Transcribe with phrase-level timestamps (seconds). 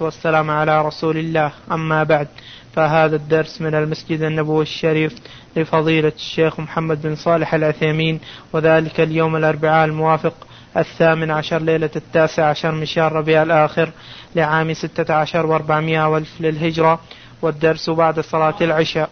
[0.00, 1.52] والسلام على رسول الله.
[1.72, 2.28] أما بعد
[2.74, 5.14] فهذا الدرس من المسجد النبوي الشريف
[5.56, 8.20] لفضيلة الشيخ محمد بن صالح العثيمين
[8.52, 10.34] وذلك اليوم الأربعاء الموافق
[10.76, 13.90] الثامن عشر ليلة التاسع عشر من شهر ربيع الآخر
[14.36, 17.00] لعام ستة عشر وأربعمائة وألف للهجرة
[17.42, 19.10] والدرس بعد صلاة العشاء.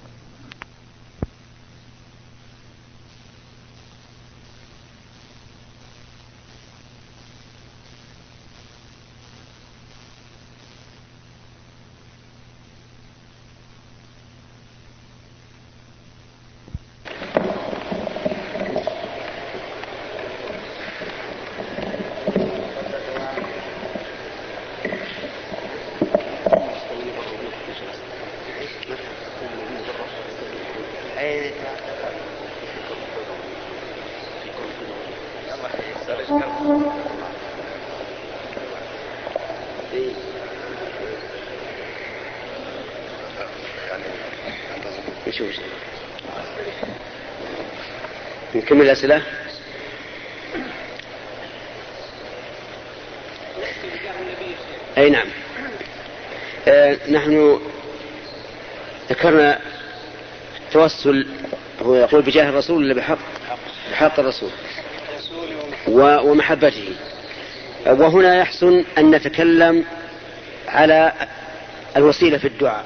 [48.91, 49.23] الأسئلة؟
[54.99, 55.27] أي نعم.
[56.69, 57.61] آه نحن
[59.11, 59.59] ذكرنا
[60.67, 61.27] التوسل
[61.83, 63.19] هو يقول بجاه الرسول ولا بحق؟
[63.93, 64.51] بحق الرسول
[65.89, 66.95] ومحبته.
[67.87, 69.85] وهنا يحسن أن نتكلم
[70.69, 71.13] على
[71.97, 72.85] الوسيلة في الدعاء.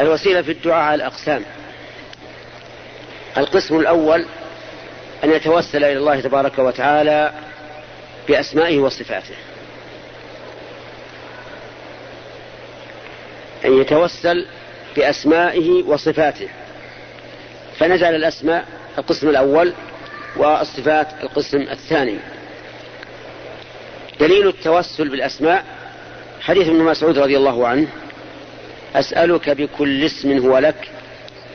[0.00, 1.44] الوسيلة في الدعاء على الأقسام.
[3.38, 4.26] القسم الأول
[5.24, 7.32] أن يتوسل إلى الله تبارك وتعالى
[8.28, 9.34] بأسمائه وصفاته.
[13.64, 14.46] أن يتوسل
[14.96, 16.48] بأسمائه وصفاته.
[17.78, 18.64] فنجعل الأسماء
[18.98, 19.72] القسم الأول
[20.36, 22.18] والصفات القسم الثاني.
[24.20, 25.64] دليل التوسل بالأسماء
[26.40, 27.88] حديث ابن مسعود رضي الله عنه
[28.94, 30.90] أسألك بكل اسم هو لك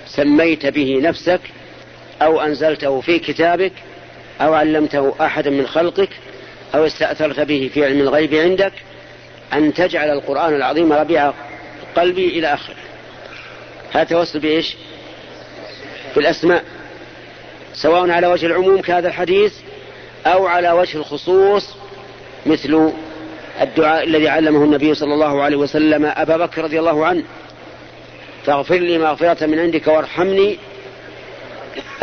[0.08, 1.42] سميت به نفسك
[2.21, 3.73] أو أنزلته في كتابك
[4.41, 6.09] أو علمته أحدا من خلقك
[6.75, 8.73] أو استأثرت به في علم الغيب عندك
[9.53, 11.33] أن تجعل القرآن العظيم ربيع
[11.95, 12.75] قلبي إلى آخره.
[13.91, 14.75] هذا توسل بإيش؟
[16.15, 16.63] بالأسماء.
[17.73, 19.53] سواء على وجه العموم كهذا الحديث
[20.25, 21.75] أو على وجه الخصوص
[22.45, 22.91] مثل
[23.61, 27.23] الدعاء الذي علمه النبي صلى الله عليه وسلم أبا بكر رضي الله عنه.
[28.45, 30.57] فاغفر لي مغفرة من عندك وارحمني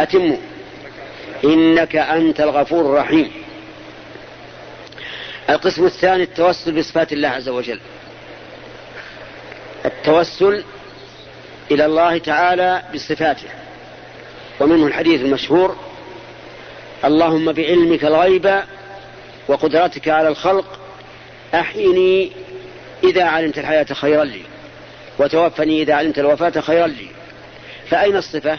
[0.03, 0.37] أتم.
[1.45, 3.33] إنك أنت الغفور الرحيم.
[5.51, 7.81] القسم الثاني التوسل بصفات الله عز وجل.
[9.85, 10.65] التوسل
[11.71, 13.49] إلى الله تعالى بصفاته.
[14.61, 15.77] ومنه الحديث المشهور
[17.05, 18.63] اللهم بعلمك الغيب
[19.49, 20.79] وقدرتك على الخلق
[21.55, 22.33] أحيني
[23.05, 24.43] إذا علمت الحياة خيرا لي
[25.19, 27.07] وتوفني إذا علمت الوفاة خيرا لي.
[27.91, 28.59] فأين الصفة؟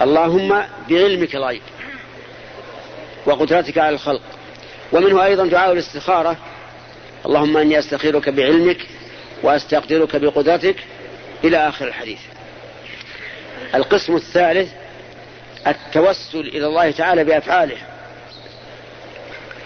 [0.00, 1.62] اللهم بعلمك الغيب
[3.26, 4.22] وقدرتك على الخلق.
[4.92, 6.36] ومنه أيضا دعاء الاستخارة.
[7.26, 8.78] اللهم أني أستخيرك بعلمك
[9.42, 10.76] وأستقدرك بقدرتك
[11.44, 12.20] إلى آخر الحديث.
[13.74, 14.72] القسم الثالث
[15.66, 17.76] التوسل إلى الله تعالى بأفعاله.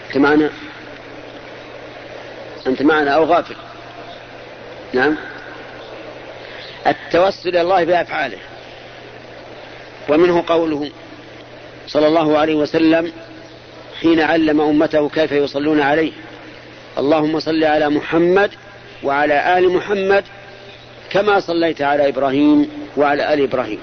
[0.07, 0.49] أنت معنا؟
[2.67, 3.55] أنت معنا أو غافل؟
[4.93, 5.17] نعم.
[6.87, 8.37] التوسل إلى الله بأفعاله.
[10.09, 10.91] ومنه قوله
[11.87, 13.11] صلى الله عليه وسلم
[14.01, 16.11] حين علم أمته كيف يصلون عليه.
[16.97, 18.51] اللهم صل على محمد
[19.03, 20.23] وعلى آل محمد
[21.09, 23.79] كما صليت على إبراهيم وعلى آل إبراهيم.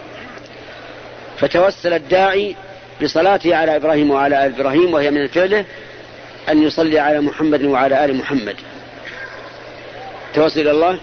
[1.39, 2.57] فتوسل الداعي
[3.03, 5.65] بصلاته على إبراهيم وعلى آل إبراهيم وهي من فعله
[6.49, 8.57] أن يصلي على محمد وعلى آل محمد.
[10.35, 10.99] توسل الله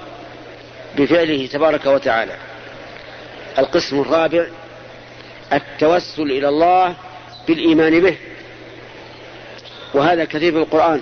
[0.97, 2.35] بفعله تبارك وتعالى.
[3.59, 4.45] القسم الرابع
[5.53, 6.95] التوسل إلى الله
[7.47, 8.17] بالإيمان به.
[9.93, 11.01] وهذا كثير في القرآن.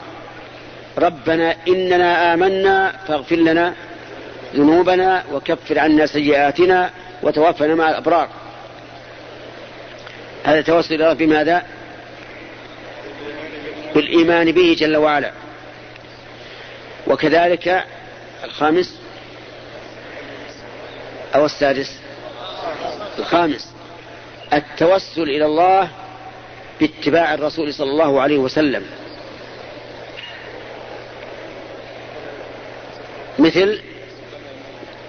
[0.97, 3.74] ربنا إننا آمنا فاغفر لنا
[4.56, 6.89] ذنوبنا وكفر عنا سيئاتنا
[7.24, 8.30] وتوفنا مع الأبرار.
[10.44, 11.63] هذا توسل إلى الله بماذا؟
[13.95, 15.31] بالإيمان به جل وعلا.
[17.07, 17.86] وكذلك
[18.44, 19.00] الخامس
[21.36, 22.00] أو السادس؟
[23.19, 23.70] الخامس.
[24.53, 25.89] التوسل إلى الله
[26.80, 28.86] باتباع الرسول صلى الله عليه وسلم.
[33.39, 33.81] مثل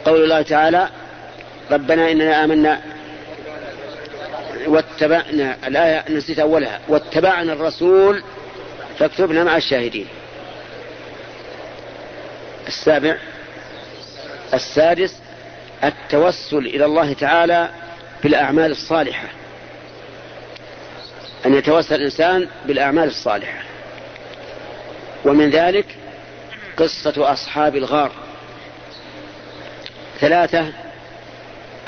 [0.04, 0.88] قول الله تعالى
[1.70, 2.80] ربنا إننا آمنا
[4.66, 8.22] واتبعنا الآية نسيت أولها واتبعنا الرسول
[8.98, 10.06] فاكتبنا مع الشاهدين.
[12.68, 13.16] السابع
[14.54, 15.18] السادس
[15.84, 17.68] التوسل إلى الله تعالى
[18.22, 19.28] بالأعمال الصالحة.
[21.46, 23.62] أن يتوسل الإنسان بالأعمال الصالحة.
[25.24, 25.86] ومن ذلك
[26.76, 28.12] قصة أصحاب الغار.
[30.20, 30.72] ثلاثة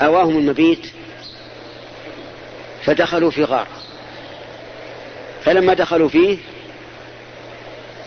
[0.01, 0.87] أواهم المبيت
[2.83, 3.67] فدخلوا في غار.
[5.43, 6.37] فلما دخلوا فيه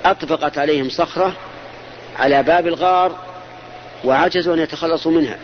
[0.04, 1.32] أطبقت عليهم صخرة
[2.19, 3.19] على باب الغار
[4.04, 5.38] وعجزوا أن يتخلصوا منها.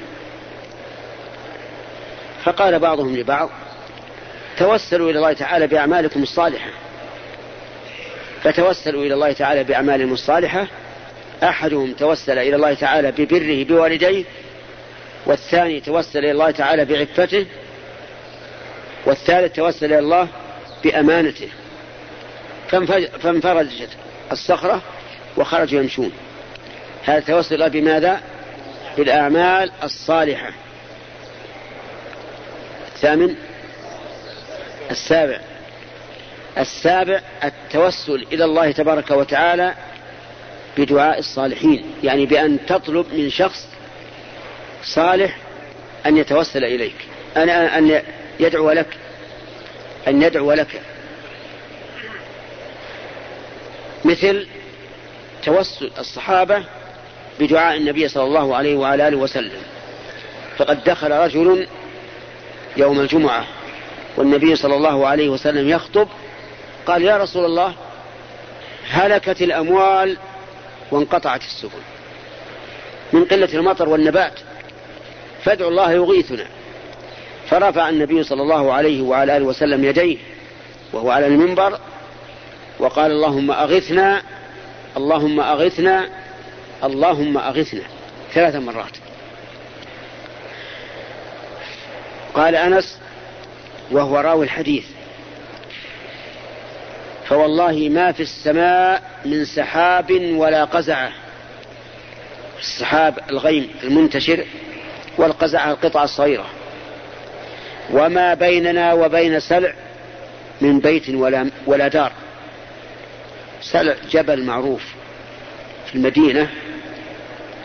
[2.44, 3.50] فقال بعضهم لبعض
[4.58, 6.70] توسلوا إلى الله تعالى بأعمالكم الصالحة.
[8.42, 10.66] فتوسلوا إلى الله تعالى بأعمالهم الصالحة
[11.42, 14.24] أحدهم توسل إلى الله تعالى ببره بوالديه
[15.26, 17.46] والثاني توسل إلى الله تعالى بعفته
[19.06, 20.28] والثالث توسل إلى الله
[20.84, 21.48] بأمانته.
[23.22, 23.88] فانفرجت
[24.32, 24.82] الصخرة
[25.36, 26.12] وخرجوا يمشون.
[27.04, 28.20] هذا توسل بماذا؟
[28.96, 30.50] بالأعمال الصالحة.
[33.04, 33.34] الثامن.
[34.90, 35.40] السابع.
[36.58, 39.74] السابع التوسل إلى الله تبارك وتعالى
[40.78, 43.68] بدعاء الصالحين يعني بأن تطلب من شخص
[44.82, 45.36] صالح
[46.06, 46.94] أن يتوسل إليك.
[47.36, 48.02] أن أن
[48.40, 48.96] يدعو لك
[50.08, 50.80] أن يدعو لك.
[54.04, 54.46] مثل
[55.42, 56.64] توسل الصحابة
[57.40, 59.62] بدعاء النبي صلى الله عليه وعلى آله وسلم.
[60.56, 61.66] فقد دخل رجل
[62.76, 63.44] يوم الجمعة
[64.16, 66.08] والنبي صلى الله عليه وسلم يخطب
[66.86, 67.74] قال يا رسول الله
[68.90, 70.16] هلكت الأموال
[70.90, 71.80] وانقطعت السبل
[73.12, 74.40] من قلة المطر والنبات
[75.44, 76.46] فادعوا الله يغيثنا.
[77.50, 80.18] فرفع النبي صلى الله عليه وعلى آله وسلم يديه
[80.92, 81.78] وهو على المنبر
[82.78, 84.22] وقال اللهم أغثنا
[84.96, 86.08] اللهم أغثنا
[86.84, 87.82] اللهم أغثنا.
[88.32, 88.96] ثلاث مرات.
[92.34, 92.98] قال أنس
[93.90, 94.84] وهو راوي الحديث.
[97.28, 101.12] فوالله ما في السماء من سحاب ولا قزعة
[102.60, 104.44] السحاب الغيم المنتشر
[105.18, 106.46] والقزعة القطعة الصغيرة.
[107.90, 109.74] وما بيننا وبين سلع
[110.60, 112.12] من بيت ولا, ولا دار.
[113.62, 114.82] سلع جبل معروف
[115.86, 116.50] في المدينة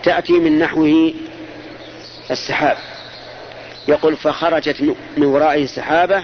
[0.03, 1.13] تأتي من نحوه
[2.31, 2.77] السحاب.
[3.87, 4.81] يقول فخرجت
[5.17, 6.23] من ورائه سحابة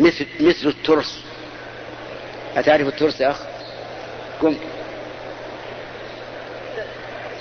[0.00, 1.20] مثل مثل الترس
[2.56, 3.40] أتعرف الترس يا أخ؟
[4.42, 4.56] قم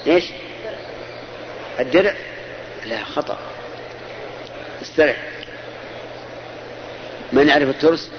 [0.07, 0.25] إيش؟
[1.79, 2.13] الدرع؟
[2.85, 3.37] لا خطأ
[4.81, 5.15] استرح
[7.33, 8.09] من يعرف الترس؟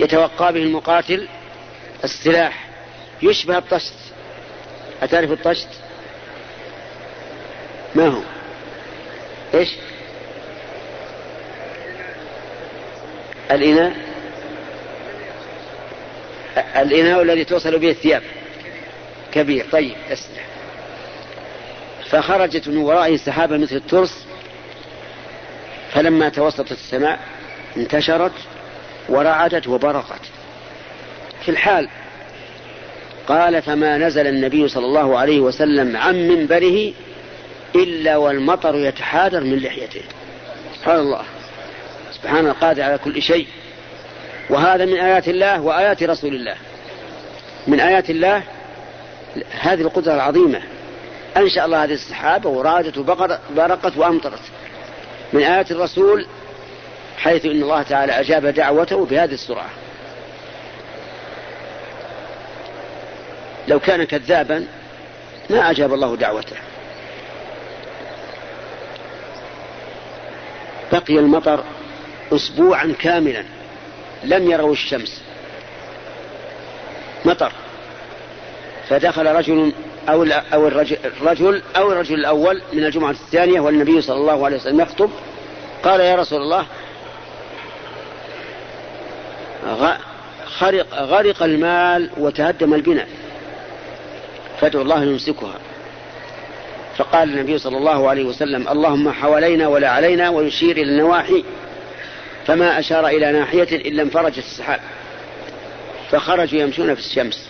[0.00, 1.28] يتوقى به المقاتل
[2.04, 2.61] السلاح
[3.22, 3.94] يشبه الطشت.
[5.02, 5.68] أتعرف الطشت؟
[7.94, 8.20] ما هو؟
[9.54, 9.68] إيش؟
[13.50, 13.92] الإناء؟
[16.76, 18.22] الإناء الذي توصل به الثياب.
[19.32, 20.42] كبير طيب اسمع
[22.10, 24.26] فخرجت من ورائه سحابة مثل الترس
[25.92, 27.18] فلما توسطت السماء
[27.76, 28.32] انتشرت
[29.08, 30.20] ورعدت وبرقت.
[31.44, 31.88] في الحال
[33.32, 36.92] قال فما نزل النبي صلى الله عليه وسلم عن منبره
[37.74, 40.02] إلا والمطر يتحادر من لحيته.
[40.78, 41.22] سبحان الله.
[42.12, 43.46] سبحان القادر على كل شيء.
[44.50, 46.54] وهذا من آيات الله وآيات رسول الله.
[47.66, 48.42] من آيات الله
[49.60, 50.60] هذه القدرة العظيمة.
[51.36, 54.42] أنشأ الله هذه السحابة ورادت وبرقت وأمطرت.
[55.32, 56.26] من آيات الرسول
[57.16, 59.70] حيث إن الله تعالى أجاب دعوته بهذه السرعة.
[63.72, 64.66] لو كان كذابا
[65.50, 66.56] ما أجاب الله دعوته.
[70.92, 71.64] بقي المطر
[72.32, 73.44] أسبوعا كاملا
[74.24, 75.22] لم يروا الشمس.
[77.24, 77.52] مطر.
[78.88, 79.72] فدخل رجل
[80.08, 84.80] أو أو الرجل, الرجل أو الرجل الأول من الجمعة الثانية والنبي صلى الله عليه وسلم
[84.80, 85.10] يخطب.
[85.84, 86.66] قال يا رسول الله
[90.46, 93.08] خرق غرق المال وتهدم البناء.
[94.62, 95.54] فادعو الله يمسكها.
[96.96, 101.44] فقال النبي صلى الله عليه وسلم اللهم حوالينا ولا علينا ويشير إلى النواحي.
[102.46, 104.80] فما أشار إلى ناحية إلا انفرجت السحاب.
[106.10, 107.48] فخرجوا يمشون في الشمس.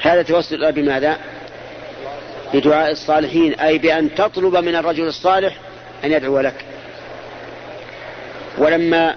[0.00, 1.18] هذا توسل بماذا؟
[2.54, 5.56] بدعاء الصالحين أي بأن تطلب من الرجل الصالح
[6.04, 6.64] أن يدعو لك.
[8.58, 9.16] ولما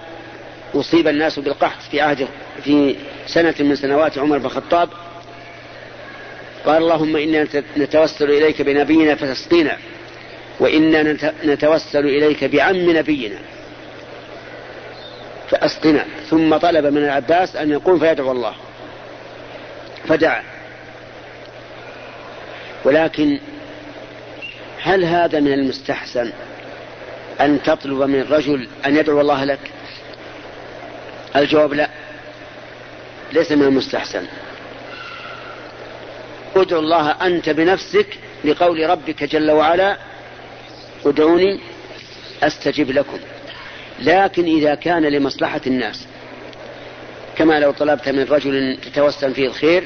[0.75, 2.27] أصيب الناس بالقحط في عهد
[2.63, 2.95] في
[3.27, 4.89] سنة من سنوات عمر بن الخطاب
[6.65, 9.77] قال اللهم إنا نتوسل إليك بنبينا فتسقينا
[10.59, 13.37] وإنا نتوسل إليك بعم نبينا
[15.49, 16.05] فأسقنا.
[16.29, 18.55] ثم طلب من العباس أن يقوم فيدعو الله.
[20.07, 20.43] فدعا.
[22.85, 23.39] ولكن
[24.81, 26.31] هل هذا من المستحسن
[27.41, 29.59] أن تطلب من رجل أن يدعو الله لك؟
[31.35, 31.89] الجواب لا.
[33.33, 34.25] ليس من المستحسن.
[36.55, 38.07] ادعو الله أنت بنفسك
[38.45, 39.97] لقول ربك جل وعلا
[41.05, 41.59] ادعوني
[42.43, 43.19] أستجب لكم.
[43.99, 46.07] لكن إذا كان لمصلحة الناس
[47.37, 49.83] كما لو طلبت من رجل تتوسل فيه الخير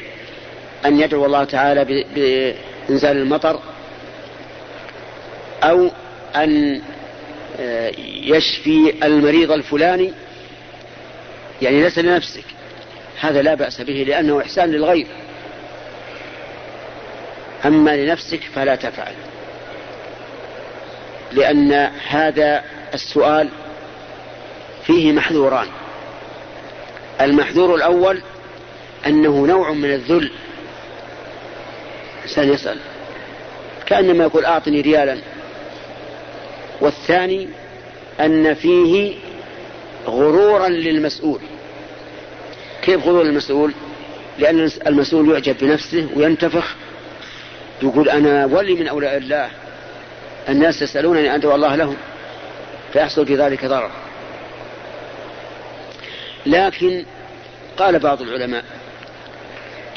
[0.85, 3.59] أن يدعو الله تعالى بإنزال المطر
[5.63, 5.89] أو
[6.35, 6.81] أن
[7.59, 7.91] آه،
[8.23, 10.13] يشفي المريض الفلاني
[11.61, 12.43] يعني ليس لنفسك.
[13.19, 15.07] هذا لا بأس به لأنه إحسان للغير
[17.65, 19.13] أما لنفسك فلا تفعل.
[21.31, 21.71] لأن
[22.07, 23.49] هذا السؤال
[24.85, 25.67] فيه محذوران.
[27.21, 28.21] المحذور الأول
[29.07, 30.31] أنه نوع من الذل.
[32.23, 32.77] إنسان يسأل.
[33.85, 35.17] كأنما يقول أعطني ريالا.
[36.81, 37.47] والثاني
[38.19, 39.15] أن فيه
[40.07, 41.39] غرورا للمسؤول.
[42.81, 43.73] كيف غرور المسؤول
[44.39, 46.75] لأن المسؤول يعجب بنفسه وينتفخ
[47.81, 49.49] يقول أنا ولي من أولياء الله.
[50.49, 51.97] الناس يسألونني أن أدعو الله لهم
[52.93, 53.91] فيحصل في ذلك ضرر.
[56.45, 57.05] لكن
[57.77, 58.63] قال بعض العلماء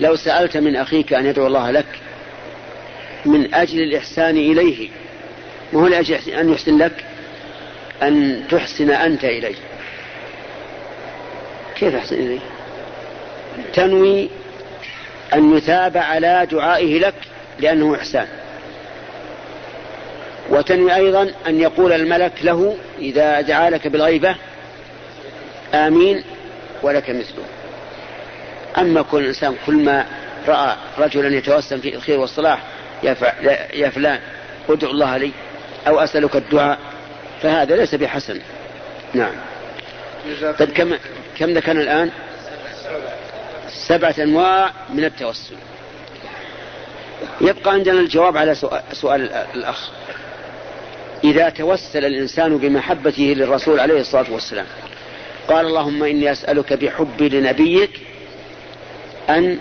[0.00, 1.86] لو سألت من أخيك أن يدعو الله لك
[3.24, 4.88] من أجل الإحسان إليه
[5.72, 7.04] ما هو لأجل أن يحسن لك؟
[8.02, 9.54] أن تحسن أنت إليه.
[11.76, 12.40] كيف أحسن إليه؟
[13.74, 14.30] تنوي
[15.34, 17.14] أن يثاب على دعائه لك.
[17.60, 18.26] لأنه إحسان.
[20.50, 24.36] وتنوي أيضا أن يقول الملك له إذا دعا لك بالغيبة
[25.74, 26.24] آمين
[26.82, 27.44] ولك مثله
[28.78, 30.06] أما كل إنسان كل ما
[30.48, 32.62] رأى رجلا يتوسم في الخير والصلاح
[33.74, 34.20] يا فلان
[34.68, 35.30] ادعو الله لي
[35.86, 36.78] أو أسألك الدعاء.
[37.42, 38.40] فهذا ليس بحسن.
[39.14, 39.32] نعم.
[40.58, 40.92] طيب كم
[41.38, 42.10] كم ذكرنا الآن؟
[43.68, 45.54] سبعة أنواع من التوسل.
[47.40, 48.54] يبقى عندنا الجواب على
[48.92, 49.90] سؤال الأخ.
[51.24, 54.66] إذا توسل الإنسان بمحبته للرسول عليه الصلاة والسلام
[55.48, 57.90] قال اللهم إني أسألك بحبي لنبيك
[59.30, 59.58] أن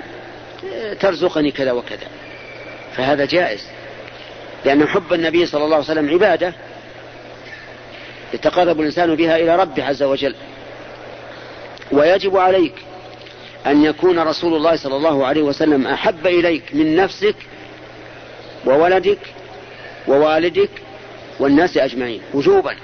[0.99, 2.07] ترزقني كذا وكذا.
[2.95, 3.63] فهذا جائز.
[4.65, 6.53] لأن حب النبي صلى الله عليه وسلم عبادة
[8.33, 10.35] يتقرب الإنسان بها إلى ربه عز وجل.
[11.91, 12.73] ويجب عليك
[13.67, 17.35] أن يكون رسول الله صلى الله عليه وسلم أحب إليك من نفسك
[18.65, 19.19] وولدك
[20.07, 20.69] ووالدك
[21.39, 22.21] والناس أجمعين.
[22.33, 22.75] وجوبا.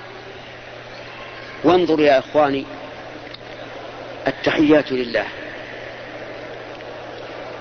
[1.63, 2.65] وانظر يا إخواني
[4.27, 5.25] التحيات لله.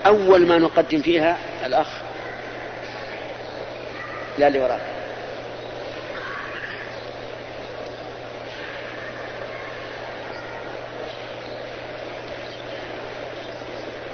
[0.05, 1.87] أول ما نقدم فيها الأخ
[4.37, 4.59] لا اللي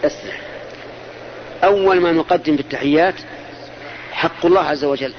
[0.03, 0.33] اسمع
[1.63, 3.15] أول ما نقدم في التحيات
[4.11, 5.13] حق الله عز وجل.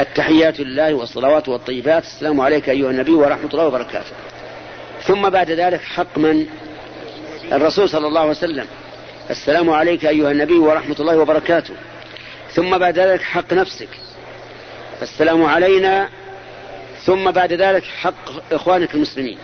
[0.00, 2.02] التحيات لله والصلوات والطيبات.
[2.02, 4.12] السلام عليك أيها النبي ورحمة الله وبركاته.
[5.02, 6.46] ثم بعد ذلك حق من؟
[7.52, 8.66] الرسول صلى الله عليه وسلم.
[9.30, 11.74] السلام عليك أيها النبي ورحمة الله وبركاته.
[12.52, 13.88] ثم بعد ذلك حق نفسك.
[15.02, 16.08] السلام علينا.
[17.04, 19.38] ثم بعد ذلك حق إخوانك المسلمين.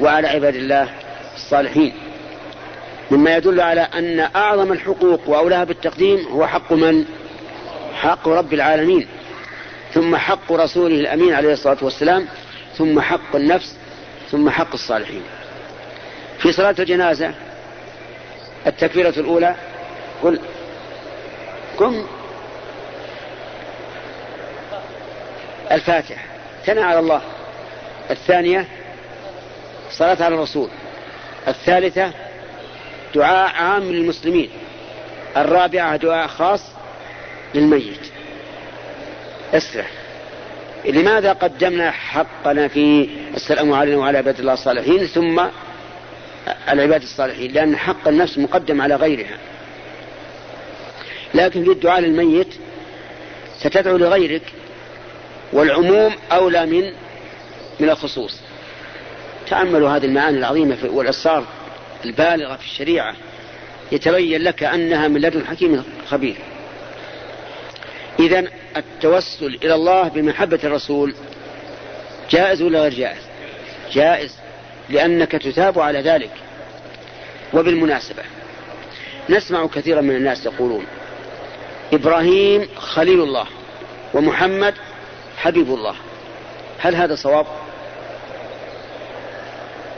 [0.00, 0.88] وعلى عباد الله
[1.34, 1.94] الصالحين.
[3.10, 7.04] مما يدل على أن أعظم الحقوق وأولاها بالتقديم هو حق من؟
[7.94, 9.08] حق رب العالمين.
[9.94, 12.26] ثم حق رسوله الأمين عليه الصلاة والسلام
[12.78, 13.76] ثم حق النفس
[14.30, 15.22] ثم حق الصالحين.
[16.38, 17.34] في صلاة الجنازة
[18.66, 19.54] التكبيرة الأولى
[20.22, 20.40] قل
[21.78, 22.06] قم.
[25.72, 26.24] الفاتحة
[26.66, 27.20] ثنى على الله.
[28.10, 28.64] الثانية
[29.90, 30.68] صلاة على الرسول.
[31.48, 32.10] الثالثة
[33.14, 34.50] دعاء عام للمسلمين.
[35.36, 36.60] الرابعة دعاء خاص
[37.54, 38.00] للميت.
[39.54, 39.84] اسرع.
[40.84, 45.42] لماذا قدمنا حقنا في السلام علينا وعلى عباد الله الصالحين ثم
[46.68, 49.38] العباد الصالحين؟ لأن حق النفس مقدم على غيرها.
[51.34, 52.54] لكن في الدعاء للميت
[53.58, 54.42] ستدعو لغيرك
[55.52, 56.92] والعموم أولى من
[57.80, 58.40] من الخصوص.
[59.48, 61.44] تأملوا هذه المعاني العظيمة والأسرار
[62.04, 63.14] البالغة في الشريعة
[63.92, 66.36] يتبين لك أنها من لدن حكيم خبير.
[68.20, 68.44] إذا
[68.76, 71.14] التوسل إلى الله بمحبة الرسول
[72.30, 73.22] جائز ولا غير جائز؟
[73.92, 74.36] جائز
[74.88, 76.30] لأنك تثاب على ذلك
[77.54, 78.22] وبالمناسبة.
[79.28, 80.86] نسمع كثيرا من الناس يقولون
[81.92, 83.46] إبراهيم خليل الله
[84.14, 84.74] ومحمد
[85.36, 85.94] حبيب الله.
[86.78, 87.46] هل هذا صواب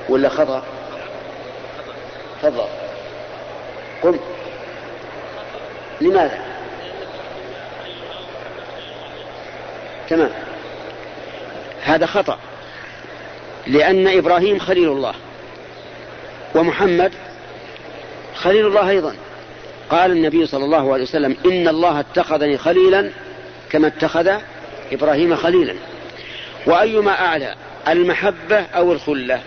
[0.08, 0.77] ولا خطأ؟
[2.42, 2.66] تفضل.
[4.02, 4.18] قل
[6.00, 6.38] لماذا؟
[10.08, 10.30] تمام.
[11.82, 12.38] هذا خطأ.
[13.66, 15.14] لأن إبراهيم خليل الله.
[16.54, 17.12] ومحمد
[18.34, 19.14] خليل الله أيضا.
[19.90, 23.10] قال النبي صلى الله عليه وسلم إن الله اتخذني خليلا
[23.70, 24.32] كما اتخذ
[24.92, 25.74] إبراهيم خليلا.
[26.66, 27.54] وأيما أعلى
[27.88, 29.40] المحبة أو الخلة؟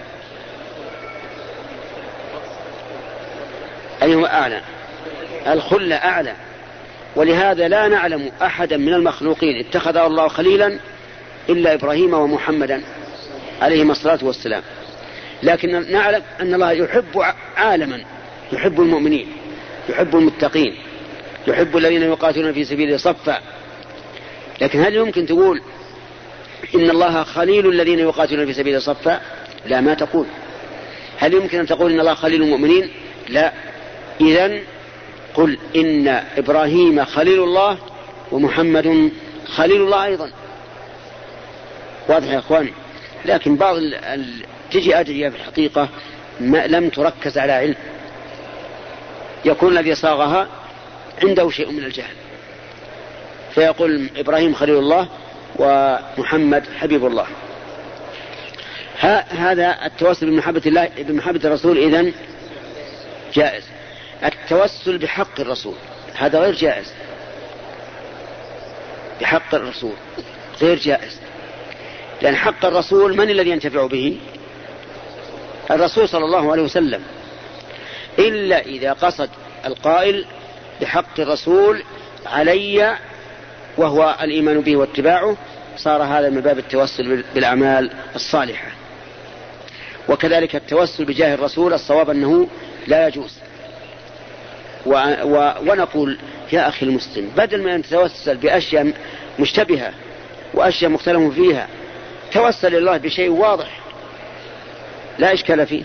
[4.03, 4.62] أيهما أعلى.
[5.48, 6.34] الخلة أعلى.
[7.15, 10.79] ولهذا لا نعلم أحدا من المخلوقين اتخذه الله خليلا
[11.50, 12.81] إلا إبراهيم ومحمدا
[13.62, 14.63] عليهما الصلاة والسلام.
[15.43, 17.24] لكن نعلم أن الله يحب
[17.58, 18.01] عالما.
[18.51, 19.27] يحب المؤمنين.
[19.89, 20.75] يحب المتقين.
[21.48, 23.41] يحب الذين يقاتلون في سبيله صفا.
[24.62, 25.62] لكن هل يمكن تقول
[26.75, 29.22] إن الله خليل الذين يقاتلون في سبيله صفا؟
[29.65, 30.25] لا ما تقول.
[31.17, 32.89] هل يمكن أن تقول إن الله خليل المؤمنين؟
[33.29, 33.53] لا.
[34.22, 34.60] إذا
[35.34, 37.78] قل إن إبراهيم خليل الله
[38.32, 39.12] ومحمد
[39.46, 40.32] خليل الله أيضا.
[42.10, 42.74] واضح يا إخواني
[43.25, 43.75] لكن بعض.
[44.72, 45.90] تجي أدعية في الحقيقة
[46.40, 47.75] ما لم تركز على علم.
[49.46, 50.48] يكون الذي صاغها
[51.24, 52.16] عنده شيء من الجهل.
[53.56, 55.08] فيقول إبراهيم خليل الله
[55.56, 57.25] ومحمد حبيب الله.
[59.30, 62.13] هذا التوسل بمحبة الله بمحبة الرسول إذن
[63.34, 63.64] جائز.
[64.24, 65.75] التوسل بحق الرسول.
[66.16, 66.94] هذا غير جائز.
[69.22, 69.96] بحق الرسول.
[70.62, 71.20] غير جائز.
[72.22, 74.18] لأن حق الرسول من الذي ينتفع به؟
[75.72, 77.03] الرسول صلى الله عليه وسلم.
[78.20, 79.29] إلا إذا قصد
[79.66, 80.25] القائل
[80.81, 81.84] بحق الرسول
[82.25, 82.98] علي
[83.77, 85.38] وهو الإيمان به واتباعه
[85.77, 88.72] صار هذا من باب التوسل بالأعمال الصالحة.
[90.10, 92.48] وكذلك التوسل بجاه الرسول الصواب أنه
[92.88, 93.31] لا يجوز.
[94.85, 96.17] و و ونقول
[96.51, 98.94] يا أخي المسلم بدل ما أن تتوسل بأشياء
[99.39, 99.94] مشتبهة
[100.53, 101.67] وأشياء مختلف فيها
[102.31, 103.79] توسل إلى الله بشيء واضح.
[105.20, 105.83] لا إشكال فيه.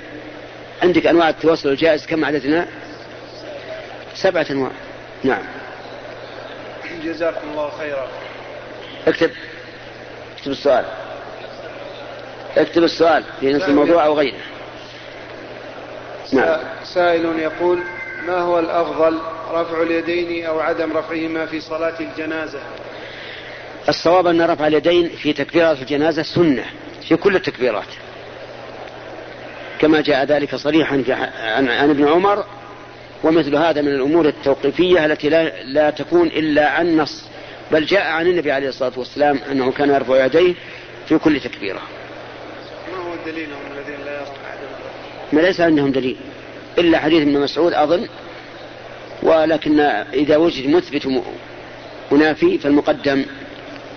[0.82, 2.66] عندك أنواع التوسل الجائز كم عددنا
[4.14, 4.70] سبعة أنواع.
[5.24, 5.42] نعم.
[7.04, 8.08] جزاكم الله خيرا.
[9.06, 9.30] اكتب.
[10.38, 10.84] اكتب السؤال.
[12.56, 14.38] اكتب السؤال في نفس الموضوع أو غيره.
[16.32, 16.58] نعم.
[16.84, 17.82] سائل يقول
[18.26, 19.18] ما هو الأفضل
[19.52, 22.60] رفع اليدين أو عدم رفعهما في صلاة الجنازة؟
[23.88, 26.64] الصواب أن رفع اليدين في تكبيرات الجنازة سنة
[27.08, 27.88] في كل التكبيرات.
[29.78, 31.04] كما جاء ذلك صريحا
[31.38, 32.44] عن, عن ابن عمر
[33.24, 37.24] ومثل هذا من الأمور التوقيفية التي لا, لا تكون إلا عن نص.
[37.72, 40.54] بل جاء عن النبي عليه الصلاة والسلام أنه كان يرفع يديه
[41.08, 41.80] في كل تكبيرة.
[42.92, 44.26] ما هو الدليل الذين لا يرون
[45.32, 46.16] ما ليس عندهم دليل.
[46.78, 48.08] إلا حديث ابن مسعود أظن
[49.22, 49.80] ولكن
[50.12, 51.22] إذا وجد مثبت
[52.12, 53.24] منافي فالمقدم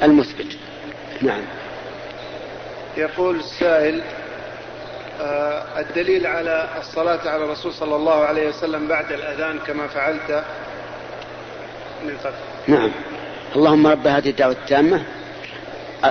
[0.03, 0.57] المثبت.
[1.21, 1.41] نعم.
[2.97, 4.01] يقول السائل
[5.21, 10.43] آه الدليل على الصلاة على الرسول صلى الله عليه وسلم بعد الأذان كما فعلت
[12.05, 12.35] من قبل.
[12.67, 12.91] نعم.
[13.55, 15.03] اللهم رب هذه الدعوة التامة.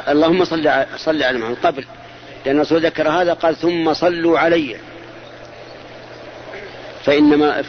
[0.09, 1.57] اللهم صل صل على محمد.
[1.63, 1.85] قبل
[2.47, 4.77] لأن الرسول ذكر هذا قال ثم صلوا علي.
[7.09, 7.65] فإنما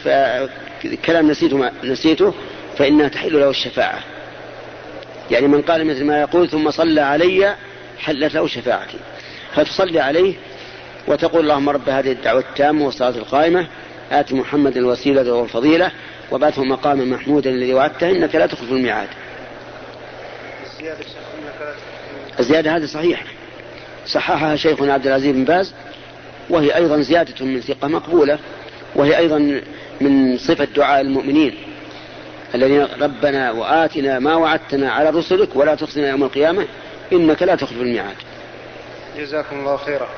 [1.04, 2.34] كلام نسيته نسيته
[2.78, 4.00] فإنها تحل له الشفاعة.
[5.30, 7.54] يعني من قال مثل ما يقول ثم صلى علي
[7.98, 8.98] حلت له شفاعتي.
[9.54, 10.34] فتصلي عليه
[11.06, 13.66] وتقول اللهم رب هذه الدعوة التامة والصلاة القائمة
[14.10, 15.90] آت محمد الوسيلة والفضيلة
[16.30, 19.08] وبعثه مقاما محمودا الذي وعدته إنك لا تخلف الميعاد.
[22.40, 23.24] الزيادة هذه صحيحة.
[24.06, 25.74] صححها شيخنا عبد العزيز بن باز
[26.50, 28.38] وهي أيضا زيادة من ثقة مقبولة.
[29.00, 29.62] وهي أيضا
[30.00, 31.54] من صفة دعاء المؤمنين
[32.54, 36.66] الذين ربنا وآتنا ما وعدتنا على رسلك ولا تخزنا يوم القيامة
[37.12, 38.16] إنك لا تخلف الميعاد.
[39.18, 40.08] جزاكم الله خيرا.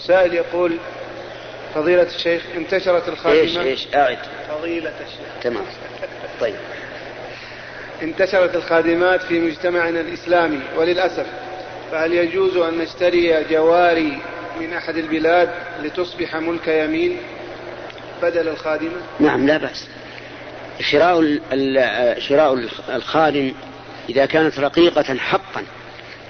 [0.00, 0.76] سائل يقول
[1.74, 3.40] فضيلة الشيخ انتشرت الخاتمة.
[3.40, 4.18] إيش إيش؟ أعد.
[4.48, 5.42] فضيلة الشيخ.
[5.42, 5.64] تمام.
[6.40, 6.54] طيب.
[8.02, 11.26] انتشرت الخادمات في مجتمعنا الإسلامي وللأسف
[11.92, 14.18] فهل يجوز أن نشتري جواري
[14.60, 15.50] من أحد البلاد
[15.82, 17.18] لتصبح ملك يمين؟
[18.22, 19.88] بدل الخادمة؟ نعم لا بأس.
[20.80, 21.38] شراء
[22.18, 23.52] شراء الخادم
[24.08, 25.62] إذا كانت رقيقة حقا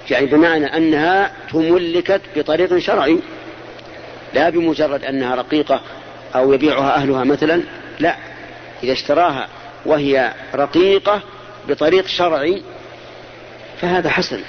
[0.09, 3.19] يعني بمعنى أنها تملكت بطريق شرعي
[4.33, 5.81] لا بمجرد أنها رقيقة
[6.35, 7.61] أو يبيعها أهلها مثلا
[7.99, 8.15] لا.
[8.83, 9.47] إذا اشتراها
[9.85, 11.21] وهي رقيقة
[11.67, 12.61] بطريق شرعي
[13.81, 14.39] فهذا حسن.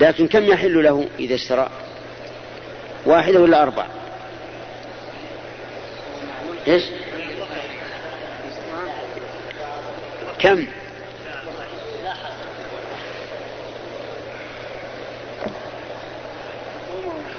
[0.00, 1.68] لكن كم يحل له إذا اشترى؟
[3.06, 3.86] واحدة ولا أربع
[6.68, 6.84] إيش؟
[10.38, 10.66] كم؟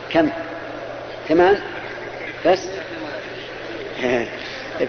[0.09, 0.29] كم؟
[1.27, 1.59] ثمان؟
[2.45, 2.59] بس؟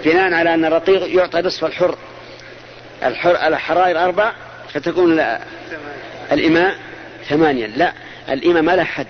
[0.04, 1.98] بناء على أن الرقيق يعطى نصف الحر.
[3.02, 4.32] الحر الحرائر أربع
[4.74, 5.20] فتكون
[6.32, 6.76] الإماء
[7.28, 7.92] ثمانيا لا
[8.28, 9.06] الإماء ما له حد.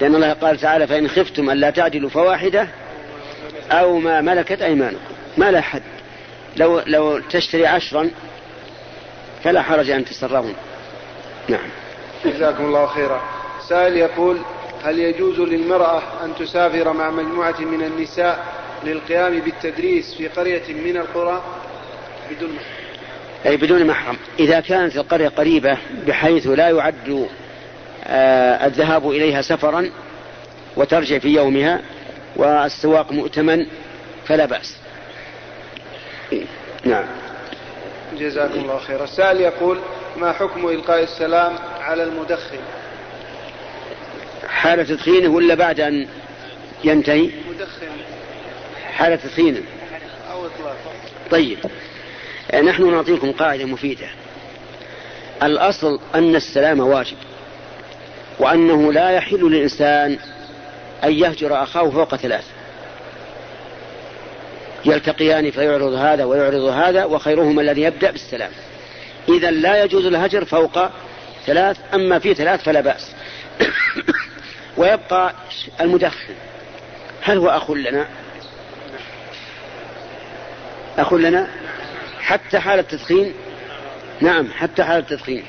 [0.00, 2.68] لأن الله قال تعالى فإن خفتم ألا تعدلوا فواحدة
[3.70, 4.98] أو ما ملكت أيمانكم.
[5.36, 5.82] ما له حد.
[6.56, 8.10] لو لو تشتري عشرا
[9.44, 10.54] فلا حرج أن تسرهم
[11.48, 11.68] نعم.
[12.24, 13.22] جزاكم الله خيرا.
[13.68, 14.38] سائل يقول
[14.84, 18.44] هل يجوز للمرأة أن تسافر مع مجموعة من النساء
[18.84, 21.42] للقيام بالتدريس في قرية من القرى؟
[22.30, 22.66] بدون محرم.
[23.46, 24.16] أي بدون محرم.
[24.38, 27.28] إذا كانت القرية قريبة بحيث لا يعد
[28.04, 29.90] آه الذهاب إليها سفرا
[30.76, 31.80] وترجع في يومها
[32.36, 33.66] والسواق مؤتمن
[34.26, 34.76] فلا بأس.
[36.84, 37.04] نعم.
[38.18, 39.80] جزاكم الله خيرا السائل يقول
[40.16, 42.58] ما حكم إلقاء السلام على المدخن؟
[44.48, 46.08] حالة تدخينه ولا بعد أن
[46.84, 47.86] ينتهي؟ مدخن.
[48.92, 49.62] حالة تدخينه.
[50.32, 50.76] أو إطلاق.
[51.30, 51.58] طيب.
[52.64, 54.06] نحن نعطيكم قاعدة مفيدة.
[55.42, 57.16] الأصل أن السلام واجب
[58.38, 60.18] وأنه لا يحل للإنسان
[61.04, 62.44] أن يهجر أخاه فوق ثلاث.
[64.84, 68.50] يلتقيان فيعرض هذا ويعرض هذا وخيرهما الذي يبدأ بالسلام.
[69.28, 70.78] إذا لا يجوز الهجر فوق
[71.46, 73.10] ثلاث أما في ثلاث فلا بأس.
[74.78, 75.34] ويبقى
[75.80, 76.34] المدخن.
[77.22, 78.06] هل هو أخ لنا؟
[80.98, 81.48] أخ لنا؟
[82.20, 83.34] حتى حال التدخين؟
[84.20, 85.44] نعم حتى حال التدخين.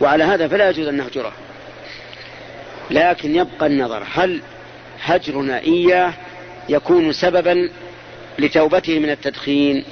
[0.00, 1.32] وعلى هذا فلا يجوز أن نهجره.
[2.90, 4.42] لكن يبقى النظر هل
[5.02, 6.12] هجرنا إياه
[6.68, 7.70] يكون سببا
[8.38, 9.84] لتوبته من التدخين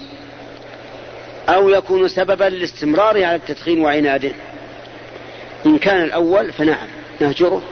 [1.49, 4.33] أو يكون سببا لاستمراره على التدخين وعناده.
[5.67, 6.89] إن كان الأول فنعم
[7.21, 7.63] نهجره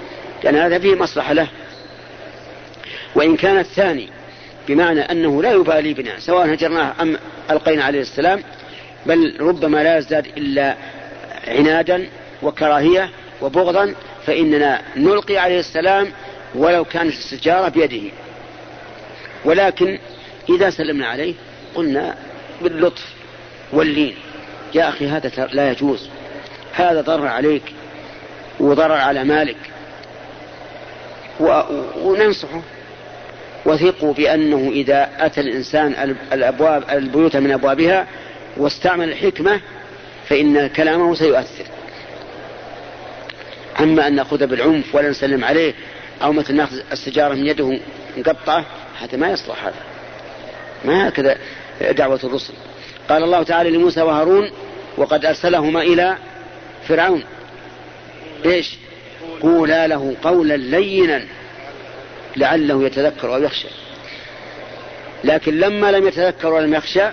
[0.45, 1.49] لأن هذا فيه مصلحة له.
[3.15, 4.09] وإن كان الثاني
[4.69, 7.19] بمعنى أنه لا يبالي بنا سواء هجرناه أم
[7.51, 8.43] ألقينا عليه السلام
[9.07, 10.77] بل ربما لا يزداد إلا
[11.49, 12.07] عنادا
[12.43, 13.11] وكراهية
[13.43, 13.95] وبغضا
[14.27, 16.09] فإننا نلقي عليه السلام
[16.55, 18.11] ولو كانت السجارة بيده.
[19.45, 19.99] ولكن
[20.49, 21.35] إذا سلمنا عليه
[21.75, 22.15] قلنا
[22.63, 23.05] باللطف
[23.73, 24.15] واللين.
[24.75, 26.09] يا أخي هذا لا يجوز.
[26.73, 27.63] هذا ضرر عليك
[28.61, 29.57] وضرر على مالك.
[32.03, 32.63] وننصحه.
[33.67, 38.07] وثقوا بأنه إذا أتى الإنسان الأبواب البيوت من أبوابها
[38.57, 39.61] واستعمل الحكمة
[40.29, 41.65] فإن كلامه سيؤثر.
[43.81, 45.75] أما أن نأخذ بالعنف ولا نسلم عليه
[46.23, 47.81] أو مثل نأخذ السجارة من يده
[48.17, 48.65] نقطعه
[49.01, 49.83] هذا ما يصلح هذا.
[50.85, 51.39] ما هكذا
[51.91, 52.55] دعوة الرسل.
[53.09, 54.51] قال الله تعالى لموسى وهارون
[54.97, 56.17] وقد أرسلهما إلى
[56.89, 57.25] فرعون.
[58.45, 58.75] إيش؟
[59.43, 61.25] قولا له قولا لينا
[62.37, 63.69] لعله يتذكر أو يخشى.
[65.25, 67.11] لكن لما لم يتذكر ولم يخشى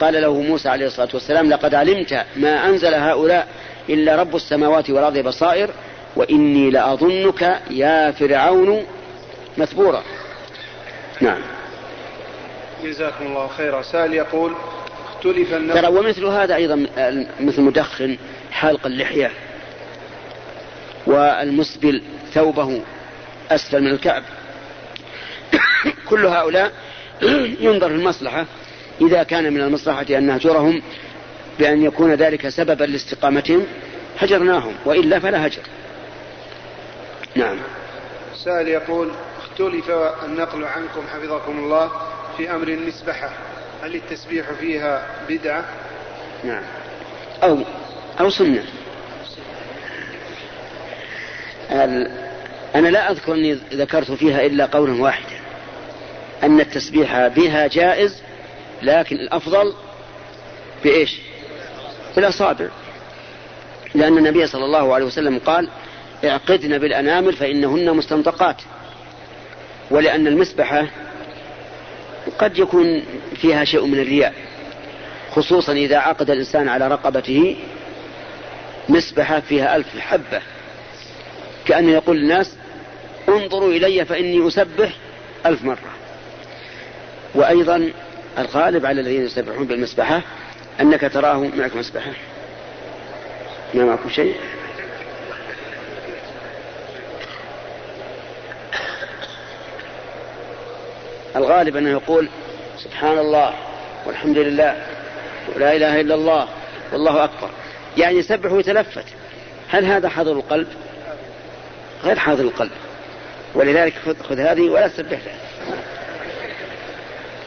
[0.00, 3.48] قال له موسى عليه الصلاة والسلام لقد علمت ما أنزل هؤلاء
[3.88, 5.70] إلا رب السماوات والأرض بصائر
[6.16, 8.84] وإني لأظنك يا فرعون
[9.58, 10.02] مثبورا.
[11.20, 11.40] نعم.
[12.84, 13.82] جزاكم الله خيرا.
[13.82, 14.52] سائل يقول
[15.06, 16.86] اختلف النبي ترى ومثل هذا أيضا
[17.40, 18.16] مثل مدخن
[18.50, 19.30] حالق اللحية
[21.06, 22.80] والمسبل ثوبه
[23.50, 24.22] أسفل من الكعب.
[26.08, 26.72] كل هؤلاء
[27.60, 28.46] ينظر في المصلحة
[29.00, 30.82] إذا كان من المصلحة أن نهجرهم
[31.58, 33.66] بأن يكون ذلك سببا لاستقامتهم
[34.18, 35.62] هجرناهم وإلا فلا هجر.
[37.36, 37.58] نعم.
[38.44, 39.90] سائل يقول اختلف
[40.24, 41.90] النقل عنكم حفظكم الله
[42.36, 43.30] في أمر المسبحة.
[43.82, 45.64] هل التسبيح فيها بدعة؟
[46.44, 46.62] نعم.
[47.42, 47.58] أو
[48.20, 48.64] أو سنة.
[52.74, 55.36] أنا لا أذكر أني ذكرت فيها إلا قولا واحدا.
[56.42, 58.22] أن التسبيح بها جائز
[58.82, 59.74] لكن الأفضل
[60.84, 61.20] بإيش؟
[62.16, 62.68] بالأصابع
[63.94, 65.68] لأن النبي صلى الله عليه وسلم قال
[66.24, 68.56] اعقدن بالأنامل فإنهن مستنطقات.
[69.90, 70.86] ولأن المسبحة
[72.38, 73.02] قد يكون
[73.36, 74.34] فيها شيء من الرياء
[75.30, 77.56] خصوصا إذا عقد الإنسان على رقبته
[78.88, 80.40] مسبحة فيها ألف حبة.
[81.66, 82.56] كأنه يقول للناس
[83.28, 84.92] انظروا إلي فإني أسبح
[85.46, 85.94] ألف مرة.
[87.34, 87.92] وأيضا
[88.38, 90.20] الغالب على الذين يسبحون بالمسبحة
[90.80, 92.10] أنك تراه معك مسبحة.
[93.74, 94.34] ما معكم شيء؟
[101.36, 102.28] الغالب أنه يقول
[102.78, 103.54] سبحان الله
[104.06, 104.86] والحمد لله
[105.56, 106.48] ولا إله إلا الله
[106.92, 107.50] والله أكبر.
[107.96, 109.04] يعني يسبح ويتلفت.
[109.70, 110.68] هل هذا حاضر القلب؟
[112.04, 112.70] غير حاضر القلب.
[113.54, 113.94] ولذلك
[114.28, 115.34] خذ, هذه ولا تسبح له.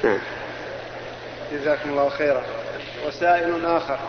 [0.04, 0.19] نعم.
[1.54, 2.43] جزاكم الله خيرا.
[3.08, 4.00] وسائل آخر.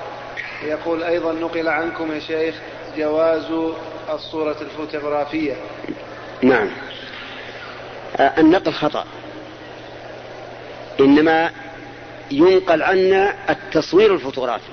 [0.63, 2.55] يقول أيضا نقل عنكم يا شيخ
[2.97, 3.47] جواز
[4.11, 5.55] الصورة الفوتوغرافية.
[6.43, 6.69] نعم.
[8.39, 9.05] النقل خطأ.
[11.01, 11.51] إنما
[12.31, 14.71] ينقل عنا التصوير الفوتوغرافي.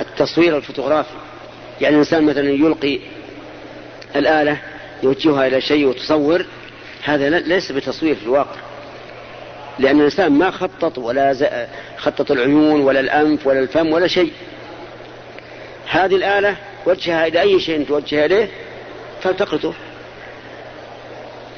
[0.00, 1.16] التصوير الفوتوغرافي.
[1.80, 2.98] يعني الإنسان مثلا يلقي
[4.16, 4.58] الآلة
[5.02, 6.46] يوجهها إلى شيء وتصور
[7.04, 8.60] هذا ليس بتصوير في الواقع.
[9.78, 14.32] لأن الإنسان ما خطط ولا خطط العيون ولا الأنف ولا الفم ولا شيء.
[15.88, 18.48] هذه الآلة وجهها إلى أي شيء توجه إليه؟
[19.22, 19.74] فالتقطه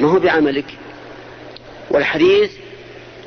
[0.00, 0.64] ما هو بعملك؟
[1.94, 2.50] والحديث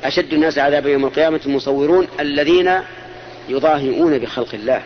[0.04, 2.80] أشد الناس عذابا يوم القيامة المصورون الذين
[3.48, 4.82] يضاهئون بخلق الله.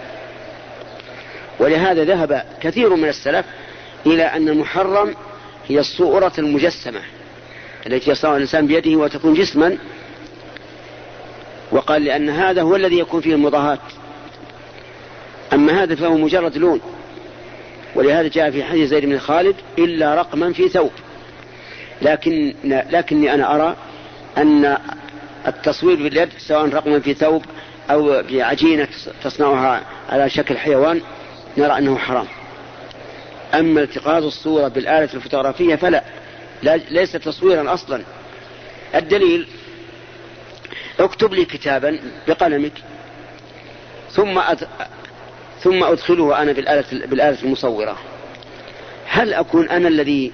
[1.60, 3.46] ولهذا ذهب كثير من السلف
[4.06, 5.14] إلى أن المحرم
[5.68, 7.00] هي الصورة المجسمة
[7.86, 9.78] التي يصنعها الإنسان بيده وتكون جسما
[11.72, 13.78] وقال لأن هذا هو الذي يكون فيه المضاهاة
[15.52, 16.80] أما هذا فهو مجرد لون.
[17.94, 20.90] ولهذا جاء في حديث زيد بن خالد إلا رقما في ثوب.
[22.02, 23.76] لكن لكني أنا أرى
[24.38, 24.78] أن
[25.46, 27.44] التصوير باليد سواء رقما في ثوب
[27.90, 28.88] أو بعجينة
[29.24, 31.00] تصنعها على شكل حيوان
[31.58, 32.26] نرى أنه حرام.
[33.54, 36.04] أما التقاط الصورة بالآلة الفوتوغرافية فلا.
[36.62, 38.02] لا ليس تصويرا أصلا.
[38.94, 39.46] الدليل
[41.00, 42.72] اكتب لي كتابا بقلمك
[44.10, 44.68] ثم أد...
[45.60, 47.98] ثم أدخله أنا بالآلة بالآلة المصورة.
[49.06, 50.32] هل أكون أنا الذي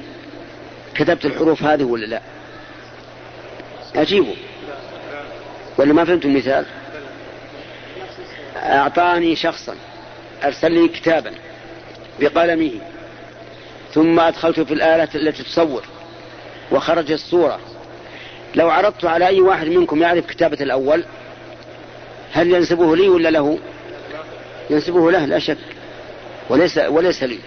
[0.99, 2.21] كتبت الحروف هذه ولا لا؟
[3.97, 4.35] أجيبه.
[5.79, 6.65] ولا ما فهمت المثال؟
[8.57, 9.75] أعطاني شخصا
[10.45, 11.35] أرسل لي كتابا
[12.21, 12.73] بقلمه
[13.93, 15.85] ثم أدخلته في الآلة التي تصور
[16.73, 17.61] وخرج الصورة.
[18.55, 21.05] لو عرضت على أي واحد منكم يعرف كتابة الأول
[22.33, 23.59] هل ينسبه لي ولا له؟
[24.71, 25.59] ينسبه له لا شك.
[26.51, 27.39] وليس, وليس لي.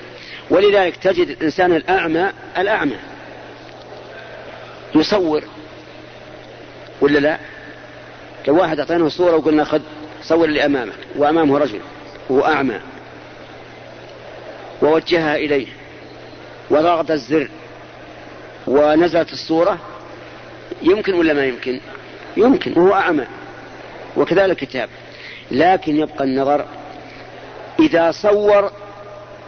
[0.50, 3.11] ولذلك تجد الإنسان الأعمى الأعمى.
[4.96, 5.44] يصور
[7.02, 7.38] ولا لا؟
[8.48, 9.82] لو واحد أعطيناه صورة وقلنا خذ
[10.24, 11.82] صور اللي أمامك وأمامه رجل
[12.30, 12.80] وهو أعمى.
[14.82, 15.68] ووجهها إليه.
[16.70, 17.50] وضغط الزر.
[18.68, 19.78] ونزلت الصورة.
[20.82, 21.80] يمكن ولا ما يمكن؟
[22.38, 23.26] يمكن وهو أعمى.
[24.18, 24.90] وكذلك الكتاب
[25.52, 26.66] لكن يبقى النظر
[27.80, 28.72] إذا صور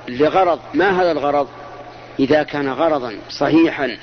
[0.08, 1.48] لغرض ما هذا الغرض؟
[2.20, 3.98] إذا كان غرضا صحيحا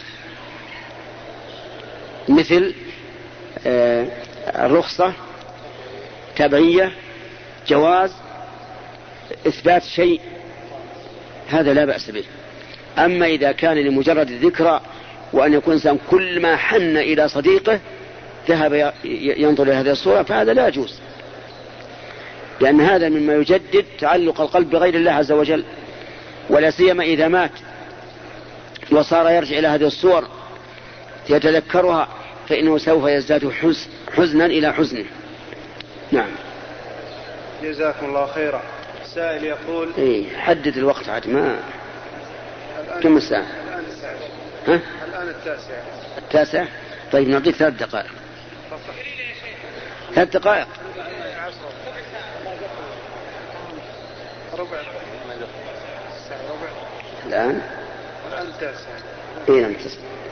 [2.31, 2.75] مثل
[3.67, 4.07] آه،
[4.47, 5.13] الرخصة
[6.37, 6.93] تبعية
[7.69, 8.13] جواز
[9.47, 10.21] إثبات شيء
[11.49, 12.25] هذا لا بأس به.
[12.99, 14.81] أما إذا كان لمجرد الذكرى
[15.33, 17.81] وأن يكون إنسان كل ما حن إلى صديقه
[18.49, 20.95] ذهب ينظر إلى هذه الصورة فهذا لا يجوز.
[22.61, 25.65] لأن هذا مما يجدد تعلق القلب بغير الله عز وجل.
[26.51, 27.51] ولا سيما إذا مات
[28.93, 30.29] وصار يرجع إلى هذه الصور
[31.31, 32.09] يتذكرها
[32.51, 35.05] فإنه سوف يزداد حزن حزنا إلى حزنه.
[36.13, 36.31] نعم.
[37.63, 38.63] جزاكم الله خيرا.
[39.03, 41.61] السائل يقول إيه حدد الوقت عاد ما
[43.03, 44.15] كم الساعة؟ الآن الساعة
[44.67, 45.83] ها؟ الآن التاسعة
[46.19, 46.65] التاسع؟
[47.13, 48.11] طيب نعطيك ثلاث دقائق.
[50.15, 50.67] ثلاث دقائق.
[54.59, 54.81] ربع.
[57.27, 57.63] الآن؟
[58.29, 58.97] الآن التاسعة
[59.49, 59.75] اي نعم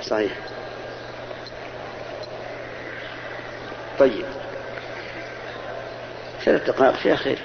[0.02, 0.32] صحيح.
[3.98, 4.24] طيب.
[6.44, 7.38] ثلاث دقائق فيها خير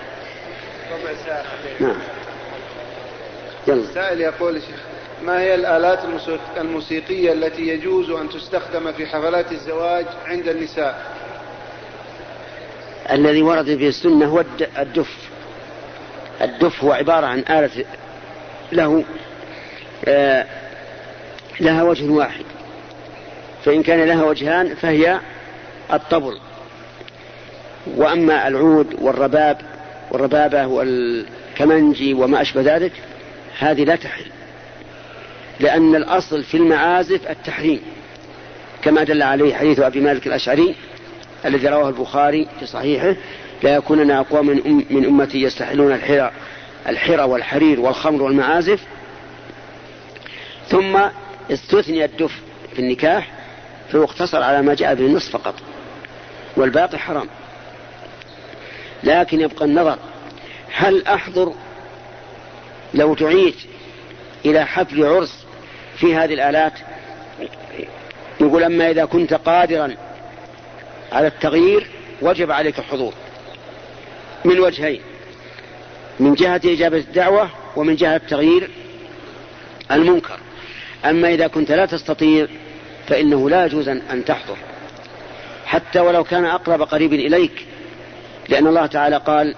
[0.93, 1.43] ربع ساعة
[1.79, 1.95] نعم.
[3.67, 3.81] يلا.
[3.83, 4.79] السائل يقول شيخ
[5.23, 11.11] ما هي الآلات الموسيق- الموسيقية التي يجوز أن تستخدم في حفلات الزواج عند النساء؟
[13.11, 15.17] الذي ورد في السنة هو الد- الدف.
[16.41, 17.85] الدف هو عبارة عن آلة
[18.71, 19.03] له
[20.07, 20.45] آه
[21.59, 22.45] لها وجه واحد.
[23.65, 25.19] فإن كان لها وجهان فهي
[25.93, 26.37] الطبل.
[27.95, 29.57] وأما العود والرباب
[30.11, 32.91] والربابة والكمنجي وما أشبه ذلك
[33.59, 34.25] هذه لا تحل.
[35.59, 37.81] لأن الأصل في المعازف التحريم
[38.81, 40.75] كما دل عليه حديث أبي مالك الأشعري
[41.45, 43.15] الذي رواه البخاري في صحيحه
[43.63, 46.31] لا يكونن أقوام من, أم من أمتي يستحلون الحرى
[46.87, 48.79] الحرى والحرير والخمر والمعازف.
[50.67, 50.99] ثم
[51.51, 52.41] استثني الدف
[52.73, 53.31] في النكاح
[53.91, 55.55] فيقتصر على ما جاء به النص فقط.
[56.57, 57.27] والباقي حرام.
[59.03, 59.97] لكن يبقى النظر
[60.73, 61.53] هل أحضر
[62.93, 63.55] لو دعيت
[64.45, 65.45] إلى حفل عرس
[65.97, 66.73] في هذه الآلات؟
[68.41, 69.95] يقول أما إذا كنت قادرا
[71.11, 71.87] على التغيير
[72.21, 73.13] وجب عليك الحضور.
[74.45, 75.01] من وجهين
[76.19, 78.69] من جهة إجابة الدعوة ومن جهة تغيير
[79.91, 80.39] المنكر.
[81.05, 82.47] أما إذا كنت لا تستطيع
[83.07, 84.57] فإنه لا يجوز أن تحضر.
[85.73, 87.65] حتى ولو كان أقرب قريب إليك.
[88.49, 89.55] لأن الله تعالى قال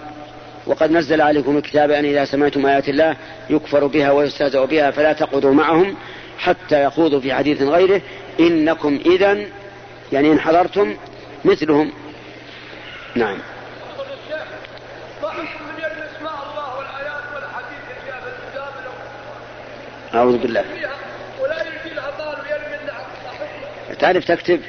[0.65, 3.15] وقد نزل عليكم الكتاب أن إذا سمعتم آيات الله
[3.49, 5.95] يكفر بها ويستهزأ بها فلا تقعدوا معهم
[6.39, 8.01] حتى يخوضوا في حديث غيره.
[8.39, 9.45] إنكم إذا
[10.12, 10.95] يعني إن حضرتم
[11.45, 11.91] مثلهم.
[13.15, 13.38] نعم.
[20.15, 20.65] أعوذ بالله.
[23.99, 24.62] تعرف تكتب؟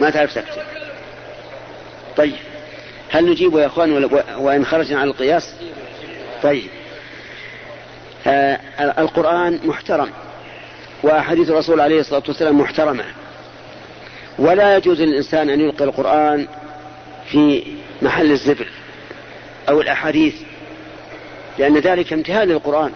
[0.00, 0.62] ما تعرف تكتب
[2.16, 2.36] طيب.
[3.10, 4.04] هل نجيب يا إخوان
[4.38, 5.54] وإن خرجنا على القياس؟
[6.42, 6.68] طيب.
[8.26, 8.60] آه
[8.98, 10.10] القرآن محترم.
[11.02, 13.04] وأحاديث الرسول عليه الصلاة والسلام محترمة.
[14.38, 16.46] ولا يجوز للإنسان أن يلقي القرآن
[17.30, 17.62] في
[18.02, 18.66] محل الزبل
[19.68, 20.34] أو الأحاديث
[21.58, 22.92] لأن ذلك امتهان للقرآن.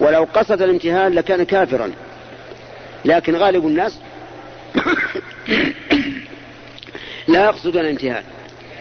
[0.00, 1.92] ولو قصد الامتهان لكان كافرا.
[3.04, 3.98] لكن غالب الناس
[7.38, 8.22] لا يقصدون الامتهان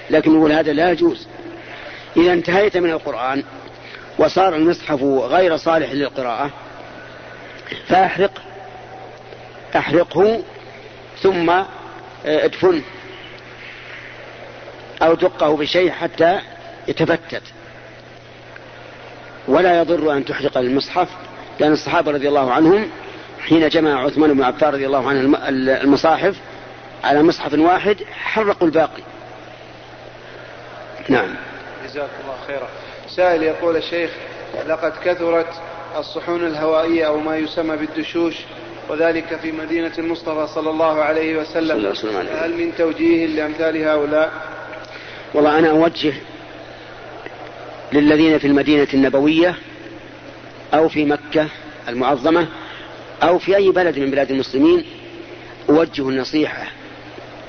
[0.10, 1.28] لكن يقول هذا لا يجوز.
[2.18, 3.44] إذا انتهيت من القرآن
[4.20, 6.52] وصار المصحف غير صالح للقراءة
[7.88, 8.32] فأحرق
[9.76, 10.44] أحرقه
[11.22, 11.66] ثم آه،
[12.26, 12.82] ادفنه
[15.02, 16.40] أو دقه بشيء حتى
[16.88, 17.44] يتفتت.
[19.48, 21.08] ولا يضر أن تحرق المصحف
[21.60, 22.90] لأن الصحابة رضي الله عنهم
[23.40, 25.38] حين جمع عثمان بن عفان رضي الله عنه
[25.84, 26.36] المصاحف
[27.04, 29.04] على مصحف واحد حرقوا الباقي.
[31.10, 31.36] نعم.
[31.86, 32.68] جزاك الله خيرا.
[33.10, 34.12] سائل يقول الشيخ
[34.68, 35.48] لقد كثرت
[35.98, 38.36] الصحون الهوائية أو ما يسمى بالدشوش
[38.90, 41.94] وذلك في مدينة المصطفى صلى الله عليه وسلم.
[41.94, 42.46] صلى الله عليه.
[42.46, 44.32] هل من توجيه لأمثال هؤلاء؟
[45.34, 46.14] والله أنا أوجه
[47.94, 49.56] للذين في المدينة النبوية
[50.74, 51.48] أو في مكة
[51.88, 52.48] المعظمة
[53.24, 54.86] أو في أي بلد من بلاد المسلمين
[55.70, 56.68] أوجه النصيحة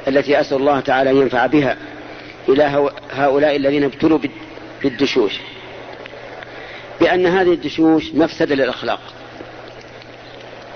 [0.09, 1.77] التي أسأل الله تعالى أن ينفع بها
[2.49, 4.19] إلى هؤلاء الذين ابتلوا
[4.83, 5.33] بالدشوش.
[7.01, 9.01] بأن هذه الدشوش مفسدة للأخلاق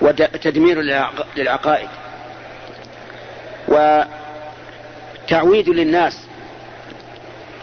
[0.01, 0.81] وتدمير
[1.37, 1.89] للعقائد
[5.27, 6.19] وتعويد للناس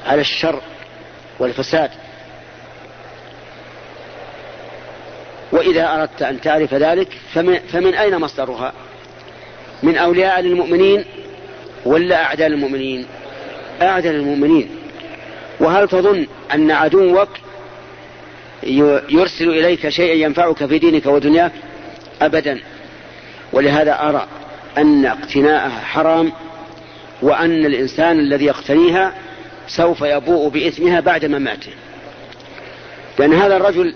[0.07, 0.61] على الشر
[1.39, 1.91] والفساد.
[5.53, 8.73] وإذا أردت أن تعرف ذلك فمن, فمن أين مصدرها؟
[9.83, 11.05] من أولياء للمؤمنين
[11.85, 13.07] ولا أعداء المؤمنين؟
[13.83, 14.71] أعدل المؤمنين.
[15.61, 17.29] وهل تظن أن عدوك
[19.11, 21.53] يرسل إليك شيئا ينفعك في دينك ودنياك؟
[22.23, 22.61] أبدا.
[23.53, 24.27] ولهذا أرى
[24.79, 26.33] أن اقتناءها حرام
[27.23, 29.13] وأن الإنسان الذي يقتنيها
[29.69, 31.73] سوف يبوء بإثمها بعد مماته
[33.19, 33.95] لأن هذا الرجل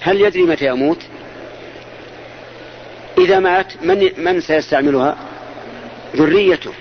[0.00, 0.98] هل يدري متى يموت؟
[3.18, 5.16] إذا مات من, من سيستعملها؟
[6.16, 6.72] ذريته.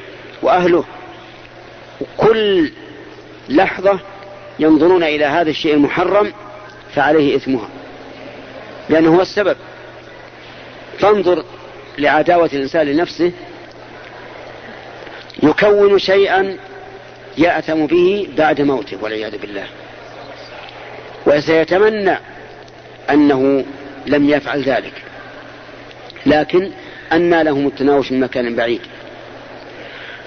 [0.41, 0.83] وأهله.
[2.17, 2.71] كل
[3.49, 3.99] لحظة
[4.59, 6.33] ينظرون إلى هذا الشيء المحرم
[6.95, 7.69] فعليه إثمها.
[8.89, 9.57] لأنه هو السبب.
[10.99, 11.43] فانظر
[11.97, 13.31] لعداوة الإنسان لنفسه.
[15.43, 16.57] يكون شيئا
[17.37, 19.65] يأثم به بعد موته والعياذ بالله.
[21.25, 22.17] وسيتمنى
[23.09, 23.65] أنه
[24.07, 24.93] لم يفعل ذلك.
[26.25, 26.71] لكن
[27.11, 28.81] أنى لهم التناوش من مكان بعيد.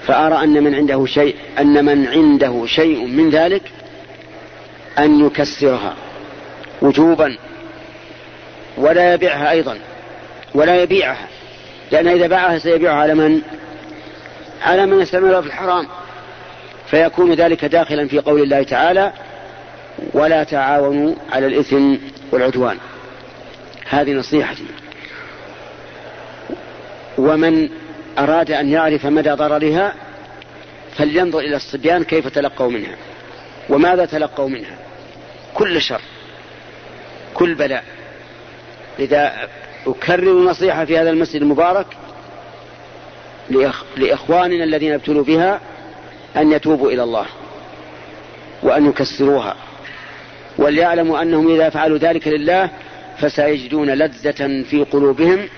[0.07, 3.61] فأرى أن من عنده شيء أن من عنده شيء من ذلك
[4.99, 5.95] أن يكسرها
[6.81, 7.37] وجوبا
[8.77, 9.77] ولا يبيعها أيضا
[10.55, 11.27] ولا يبيعها
[11.91, 13.41] لأن إذا باعها سيبيعها على من؟
[14.61, 15.87] على من يستعملها في الحرام.
[16.91, 19.13] فيكون ذلك داخلا في قول الله تعالى
[20.13, 21.95] ولا تعاونوا على الإثم
[22.31, 22.77] والعدوان
[23.89, 24.65] هذه نصيحتي.
[27.17, 27.69] ومن
[28.17, 29.93] أراد أن يعرف مدى ضررها
[30.97, 32.95] فلينظر إلى الصبيان كيف تلقوا منها
[33.69, 34.77] وماذا تلقوا منها.
[35.53, 36.01] كل شر
[37.33, 37.83] كل بلاء.
[38.99, 39.33] لذا
[39.87, 41.85] أكرر النصيحة في هذا المسجد المبارك
[43.97, 45.59] لإخواننا الذين ابتلوا بها
[46.37, 47.25] أن يتوبوا إلى الله
[48.63, 49.55] وأن يكسروها.
[50.57, 52.69] وليعلموا أنهم إذا فعلوا ذلك لله
[53.17, 55.49] فسيجدون لذة في قلوبهم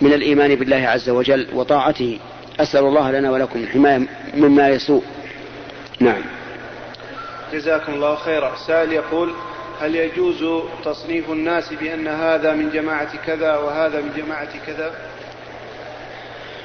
[0.00, 2.18] من الإيمان بالله عز وجل وطاعته.
[2.60, 5.02] أسأل الله لنا ولكم الحماية مما يسوء.
[6.00, 6.22] نعم.
[7.52, 8.52] جزاكم الله خيرا.
[8.66, 9.32] سائل يقول
[9.80, 14.92] هل يجوز تصنيف الناس بأن هذا من جماعة كذا وهذا من جماعة كذا؟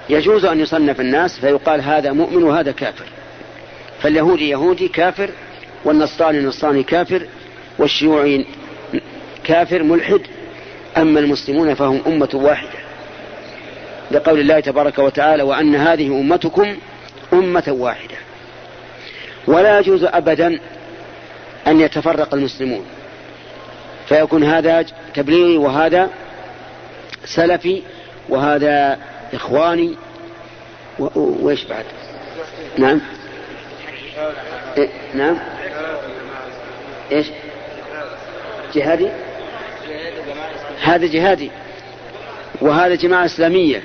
[0.09, 3.05] يجوز أن يصنف الناس فيقال هذا مؤمن وهذا كافر.
[4.01, 5.29] فاليهودي يهودي كافر
[5.85, 7.27] والنصراني نصراني كافر
[7.79, 8.45] والشيوعي
[9.43, 10.21] كافر ملحد
[10.97, 12.76] أما المسلمون فهم أمة واحدة.
[14.11, 16.77] لقول الله تبارك وتعالى وأن هذه أمتكم
[17.33, 18.15] أمة واحدة.
[19.47, 20.59] ولا يجوز أبدا
[21.67, 22.85] أن يتفرق المسلمون.
[24.09, 26.09] فيكون هذا تبليغي وهذا
[27.25, 27.81] سلفي
[28.29, 28.99] وهذا
[29.33, 29.95] إخواني.
[31.15, 31.85] وإيش بعد؟
[32.77, 33.01] نعم.
[34.77, 35.37] إيه؟ نعم.
[37.11, 37.27] إيش؟
[38.73, 39.09] جهادي؟
[40.81, 41.51] هذا جهادي.
[42.61, 43.83] وهذا جماعة إسلامية.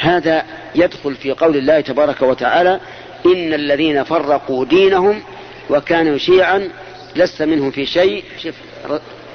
[0.00, 2.80] هذا يدخل في قول الله تبارك وتعالى
[3.26, 5.22] إن الذين فرقوا دينهم
[5.70, 6.68] وكانوا شيعا
[7.16, 8.24] لست منهم في شيء.
[8.38, 8.54] شف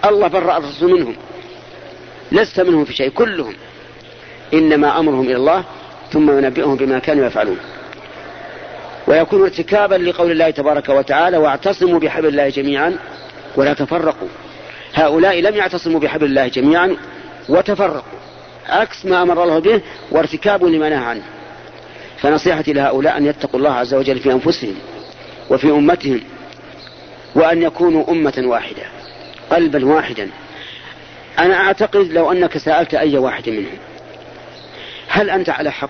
[0.06, 1.16] الله برأ الرسول منهم
[2.32, 3.54] لست منهم في شيء كلهم.
[4.54, 5.64] إنما أمرهم إلى الله
[6.12, 7.58] ثم ينبئهم بما كانوا يفعلون.
[9.08, 12.96] ويكون ارتكابا لقول الله تبارك وتعالى واعتصموا بحبل الله جميعا
[13.56, 14.28] ولا تفرقوا.
[14.94, 16.98] هؤلاء لم يعتصموا بحبل الله جميعا
[17.50, 18.19] وتفرقوا.
[18.70, 21.24] عكس ما أمر الله به وارتكاب لما نهى عنه.
[22.18, 24.76] فنصيحتي لهؤلاء أن يتقوا الله عز وجل في أنفسهم
[25.50, 26.22] وفي أمتهم
[27.36, 28.84] وأن يكونوا أمة واحدة
[29.50, 30.30] قلبا واحدا.
[31.40, 33.78] أنا أعتقد لو أنك سألت أي واحد منهم
[35.08, 35.90] هل أنت على حق؟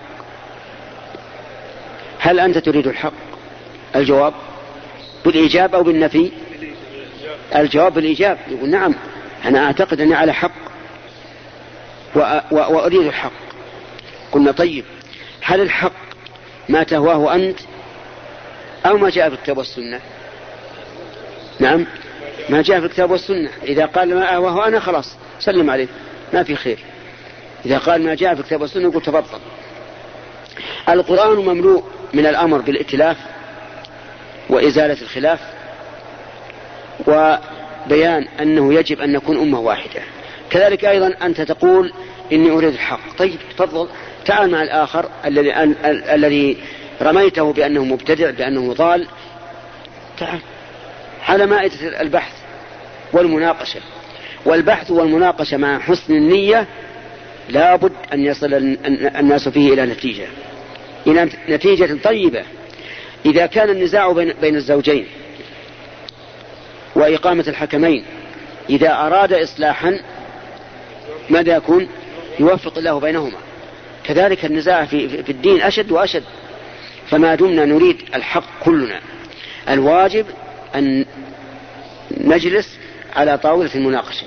[2.18, 3.12] هل أنت تريد الحق؟
[3.96, 4.34] الجواب
[5.24, 6.30] بالايجاب أو بالنفي؟
[7.56, 8.94] الجواب بالايجاب يقول نعم
[9.44, 10.52] أنا أعتقد أني على حق.
[12.50, 13.32] وأريد الحق.
[14.32, 14.84] قلنا طيب
[15.42, 15.92] هل الحق
[16.68, 17.58] ما تهواه أنت
[18.86, 20.00] أو ما جاء في الكتاب والسنة؟
[21.58, 21.86] نعم
[22.48, 23.50] ما جاء في الكتاب والسنة.
[23.62, 25.88] إذا قال ما أهواه أنا خلاص سلم عليه
[26.32, 26.78] ما في خير.
[27.66, 29.40] إذا قال ما جاء في الكتاب والسنة يقول تفضل.
[30.88, 31.84] القرآن مملوء
[32.14, 33.16] من الأمر بالائتلاف
[34.48, 35.40] وإزالة الخلاف
[37.06, 40.02] وبيان أنه يجب أن نكون أمة واحدة.
[40.50, 41.92] كذلك أيضا أنت تقول
[42.32, 43.16] إني أريد الحق.
[43.18, 43.88] طيب تفضل
[44.24, 45.54] تعال مع الآخر الذي
[46.14, 46.56] الذي
[47.02, 49.06] رميته بأنه مبتدع بأنه ضال.
[50.18, 50.40] تعال.
[51.28, 52.32] على مائدة البحث
[53.12, 53.80] والمناقشة.
[54.44, 56.66] والبحث والمناقشة مع حسن النية
[57.48, 58.54] لابد أن يصل
[59.16, 60.26] الناس فيه إلى نتيجة.
[61.06, 62.42] إلى نتيجة طيبة.
[63.26, 65.06] إذا كان النزاع بين الزوجين
[66.94, 68.04] وإقامة الحكمين
[68.70, 70.00] إذا أراد إصلاحا
[71.30, 71.88] ماذا يكون؟
[72.40, 73.38] يوفق الله بينهما.
[74.04, 76.24] كذلك النزاع في, في الدين أشد وأشد.
[77.10, 79.00] فما دمنا نريد الحق كلنا.
[79.68, 80.26] الواجب
[80.74, 81.04] أن
[82.10, 82.78] نجلس
[83.16, 84.26] على طاولة المناقشة.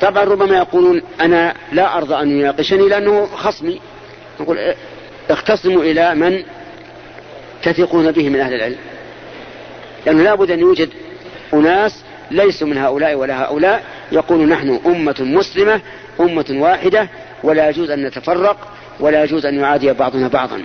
[0.00, 3.80] طبعا ربما يقولون أنا لا أرضى أن يناقشني لأنه خصمي.
[4.40, 4.74] نقول
[5.30, 6.44] اختصموا إلى من
[7.62, 8.76] تثقون به من أهل العلم.
[10.06, 10.88] لأنه لابد أن يوجد
[11.54, 13.82] أناس ليسوا من هؤلاء ولا هؤلاء.
[14.12, 15.80] يقول نحن أمة مسلمة
[16.20, 17.08] أمة واحدة
[17.42, 18.56] ولا يجوز أن نتفرق
[19.00, 20.62] ولا يجوز أن يعادي بعضنا بعضا.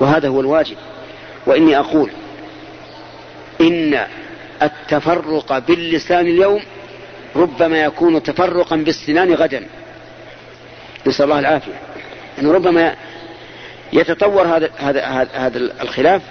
[0.00, 0.76] وهذا هو الواجب.
[1.46, 2.10] وإني أقول
[3.60, 4.00] إن
[4.62, 6.60] التفرق باللسان اليوم
[7.36, 9.66] ربما يكون تفرقا بالسنان غدا.
[11.06, 11.72] نسأل الله العافية.
[12.38, 12.96] أنه ربما
[13.92, 16.22] يتطور هذا هذا هذا الخلاف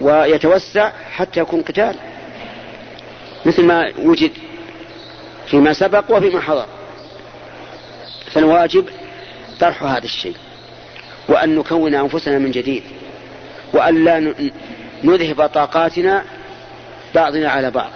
[0.00, 1.94] ويتوسع حتى يكون قتال.
[3.46, 4.30] مثل ما وجد
[5.46, 6.66] فيما سبق وفيما حضر.
[8.30, 8.88] فالواجب
[9.60, 10.36] طرح هذا الشيء
[11.28, 12.82] وأن نكون أنفسنا من جديد
[13.72, 14.34] وأن لا
[15.04, 16.24] نذهب طاقاتنا
[17.14, 17.90] بعضنا على بعض.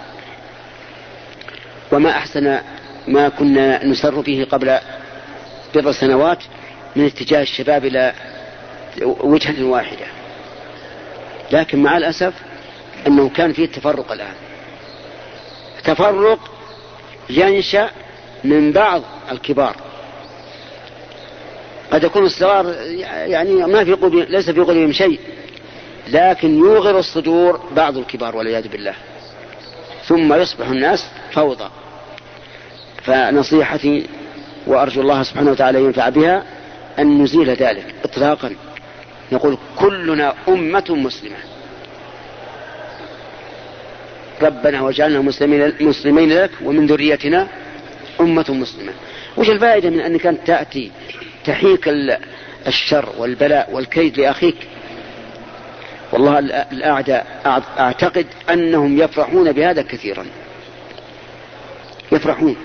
[1.91, 2.57] وما أحسن
[3.07, 4.77] ما كنا نسر فيه قبل
[5.75, 6.43] بضع سنوات
[6.95, 8.13] من اتجاه الشباب إلى
[9.01, 10.05] وجهة واحدة.
[11.51, 12.33] لكن مع الأسف
[13.07, 14.33] أنه كان فيه التفرق الآن.
[15.83, 16.39] تفرق
[17.29, 17.89] ينشأ
[18.43, 19.01] من بعض
[19.31, 19.75] الكبار.
[21.91, 22.75] قد يكون الصغار
[23.25, 23.97] يعني ما في
[24.29, 25.19] ليس في قلوبهم شيء
[26.07, 28.93] لكن يوغر الصدور بعض الكبار والعياذ بالله.
[30.05, 31.69] ثم يصبح الناس فوضى.
[33.03, 34.07] فنصيحتي
[34.67, 36.43] وأرجو الله سبحانه وتعالى ينفع بها
[36.99, 38.55] أن نزيل ذلك اطلاقا.
[39.31, 41.37] نقول كلنا أمة مسلمة.
[44.41, 47.47] ربنا واجعلنا مسلمين, مسلمين لك ومن ذريتنا
[48.19, 48.93] أمة مسلمة.
[49.37, 50.91] وش الفائدة من أنك أنت تأتي
[51.45, 51.87] تحيك
[52.67, 54.55] الشر والبلاء والكيد لأخيك؟
[56.11, 56.39] والله
[56.71, 57.41] الأعداء
[57.79, 60.25] أعتقد أنهم يفرحون بهذا كثيرا.
[62.11, 62.55] يفرحون.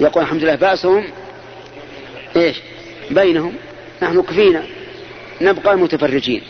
[0.00, 1.04] يقول الحمد لله بأسهم
[2.36, 2.56] إيش؟
[3.10, 3.54] بينهم.
[4.02, 4.62] نحن كفينا
[5.40, 6.42] نبقى متفرجين.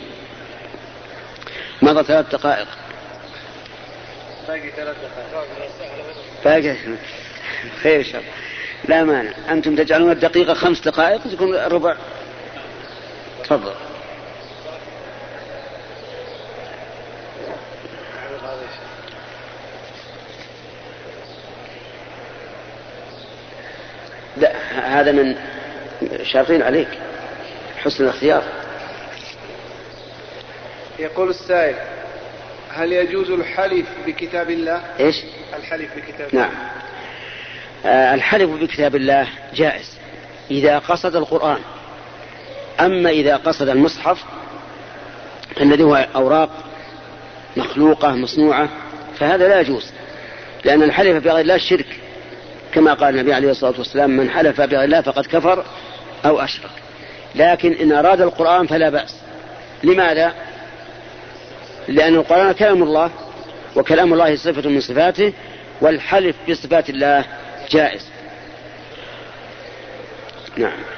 [1.83, 2.67] مضى ثلاث دقائق.
[4.49, 5.49] باقي ثلاث دقائق.
[6.45, 6.77] باقي
[7.83, 8.33] خير إن شاء الله.
[8.85, 9.31] لا مانع.
[9.51, 11.97] أنتم تجعلون الدقيقة خمس دقائق تكون ربع.
[13.45, 13.75] تفضل.
[24.37, 24.53] لا
[25.01, 25.37] هذا من
[26.23, 26.89] شارطين عليك.
[27.77, 28.43] حسن الاختيار.
[30.99, 31.98] يقول السائل
[32.71, 35.17] هل يجوز الحلف بكتاب الله؟ إيش؟
[35.59, 36.51] الحلف بكتاب نعم.
[37.87, 39.99] آه الحلف بكتاب الله جائز.
[40.51, 41.59] إذا قصد القرآن.
[42.81, 44.25] أما إذا قصد المصحف
[45.61, 46.51] الذي هو أوراق
[47.57, 48.69] مخلوقة مصنوعة
[49.19, 49.93] فهذا لا يجوز.
[50.65, 51.87] لأن الحلف بغير الله شرك.
[52.75, 55.65] كما قال النبي عليه الصلاة والسلام من حلف بغير الله فقد كفر
[56.25, 56.71] أو أشرك.
[57.35, 59.17] لكن إن أراد القرآن فلا بأس.
[59.85, 60.35] لماذا؟
[61.89, 63.11] لأن القرآن كلام الله
[63.77, 65.33] وكلام الله صفة من صفاته
[65.81, 67.25] والحلف بصفات الله
[67.71, 68.07] جائز.
[70.57, 70.98] نعم.